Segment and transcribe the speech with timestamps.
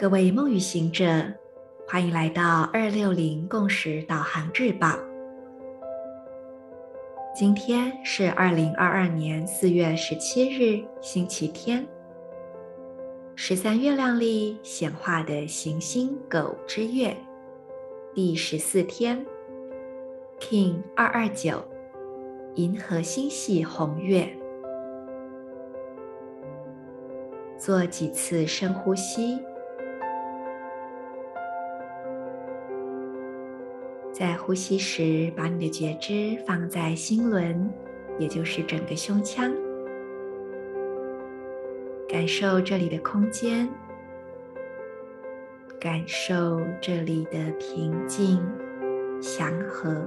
[0.00, 1.04] 各位梦与行者，
[1.84, 4.96] 欢迎来到二六零共识导航日报。
[7.34, 11.84] 今天是二零二二年四月十七日，星期天，
[13.34, 17.16] 十三月亮历显化的行星狗之月
[18.14, 19.26] 第十四天
[20.38, 21.60] ，King 二二九，
[22.54, 24.28] 银河星系红月。
[27.58, 29.40] 做几次深呼吸。
[34.18, 37.72] 在呼吸时，把你的觉知放在心轮，
[38.18, 39.54] 也就是整个胸腔，
[42.08, 43.68] 感受这里的空间，
[45.78, 48.44] 感受这里的平静、
[49.22, 50.04] 祥和。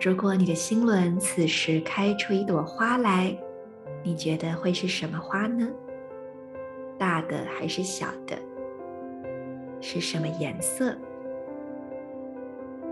[0.00, 3.38] 如果你的心轮此时开出一朵花来，
[4.02, 5.68] 你觉得会是什么花呢？
[6.98, 8.36] 大的还是小的？
[9.80, 10.96] 是什么颜色？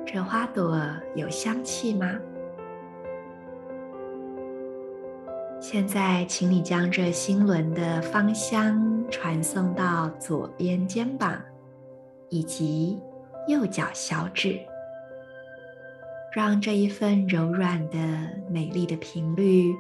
[0.04, 0.80] 这花朵
[1.14, 2.18] 有香气吗？
[5.60, 11.42] 现在，请你将这心轮的芳香传送到左边肩膀
[12.28, 13.00] 以及
[13.48, 14.60] 右脚小指，
[16.32, 17.98] 让这一份柔软的、
[18.48, 19.74] 美丽的频率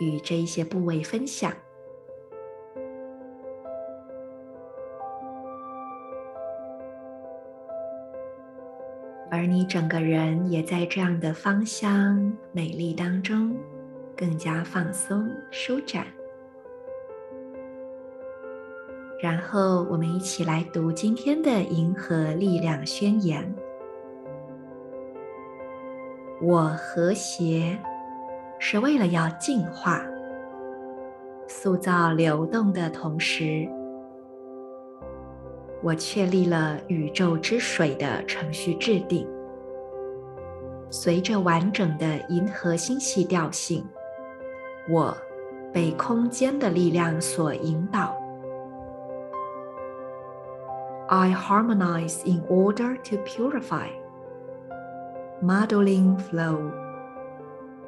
[0.00, 1.50] 与这一些部位分享。
[9.30, 13.56] 而你整个人也在这样的芳香美丽当中，
[14.16, 16.06] 更加放松舒展。
[19.20, 23.54] 然后，我们一起来读今天的银河力量宣言：
[26.42, 27.78] 我和谐
[28.58, 30.04] 是为了要净化、
[31.48, 33.66] 塑造流动的同时。
[35.83, 39.27] 我确立了宇宙之水的程序制定，
[40.89, 43.85] 随着完整的银河星系调性，
[44.89, 45.15] 我
[45.71, 48.15] 被空间的力量所引导。
[51.07, 53.87] I harmonize in order to purify,
[55.41, 56.71] modeling flow.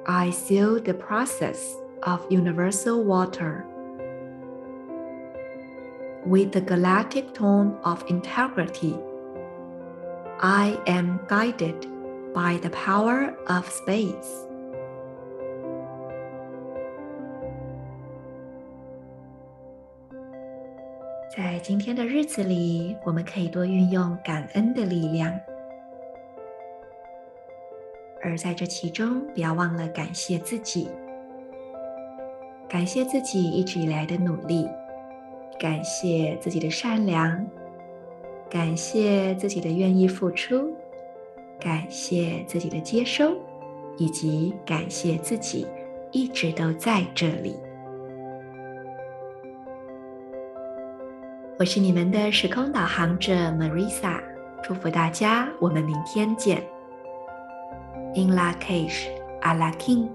[0.05, 3.65] I seal the process of universal water.
[6.26, 8.96] With the galactic tone of integrity,
[10.40, 11.86] I am guided
[12.34, 14.44] by the power of space.
[21.36, 25.32] 在今天的日子里，我们可以多运用感恩的力量，
[28.20, 30.90] 而在这其中，不要忘了感谢自己，
[32.68, 34.68] 感谢自己一直以来的努力。
[35.58, 37.44] 感谢自己的善良，
[38.50, 40.74] 感谢自己的愿意付出，
[41.58, 43.34] 感谢自己的接收，
[43.96, 45.66] 以及感谢自己
[46.12, 47.56] 一直都在这里。
[51.58, 54.20] 我是你们的时空导航者 Marisa，
[54.62, 56.62] 祝福大家，我们明天见。
[58.14, 59.08] In Lak'ech,
[59.40, 60.08] Ala King